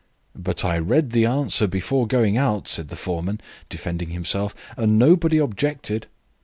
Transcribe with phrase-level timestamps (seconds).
[0.35, 5.37] "But I read the answer before going out," said the foreman, defending himself, "and nobody
[5.37, 6.07] objected."